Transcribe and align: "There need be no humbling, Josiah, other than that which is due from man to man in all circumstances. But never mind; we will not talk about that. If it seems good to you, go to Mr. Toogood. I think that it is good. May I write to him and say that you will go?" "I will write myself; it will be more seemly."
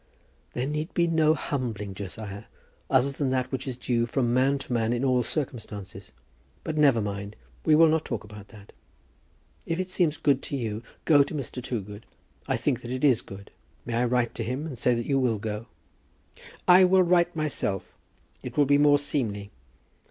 "There 0.53 0.65
need 0.65 0.95
be 0.95 1.05
no 1.05 1.35
humbling, 1.35 1.93
Josiah, 1.93 2.45
other 2.89 3.11
than 3.11 3.29
that 3.29 3.51
which 3.51 3.67
is 3.67 3.77
due 3.77 4.07
from 4.07 4.33
man 4.33 4.57
to 4.57 4.73
man 4.73 4.93
in 4.93 5.05
all 5.05 5.21
circumstances. 5.21 6.11
But 6.63 6.75
never 6.75 7.01
mind; 7.03 7.35
we 7.65 7.75
will 7.75 7.85
not 7.87 8.03
talk 8.03 8.23
about 8.23 8.47
that. 8.47 8.73
If 9.67 9.79
it 9.79 9.89
seems 9.91 10.17
good 10.17 10.41
to 10.41 10.57
you, 10.57 10.81
go 11.05 11.21
to 11.21 11.35
Mr. 11.35 11.61
Toogood. 11.61 12.07
I 12.47 12.57
think 12.57 12.81
that 12.81 12.89
it 12.89 13.03
is 13.03 13.21
good. 13.21 13.51
May 13.85 13.93
I 13.93 14.05
write 14.05 14.33
to 14.33 14.43
him 14.43 14.65
and 14.65 14.75
say 14.75 14.95
that 14.95 15.05
you 15.05 15.19
will 15.19 15.37
go?" 15.37 15.67
"I 16.67 16.83
will 16.83 17.03
write 17.03 17.35
myself; 17.35 17.93
it 18.41 18.57
will 18.57 18.65
be 18.65 18.79
more 18.79 18.97
seemly." 18.97 19.51